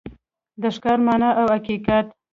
[0.61, 2.07] د ښکلا مانا او حقیقت